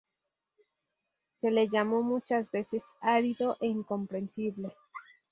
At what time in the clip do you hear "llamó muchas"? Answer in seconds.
1.69-2.49